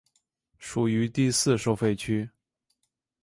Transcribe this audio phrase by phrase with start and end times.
[0.57, 2.27] 属于第四收费区。